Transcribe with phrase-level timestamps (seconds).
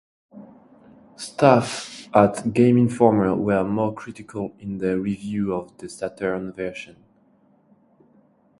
[1.15, 7.03] Staff at "Game Informer" were more critical in their review of the Saturn version.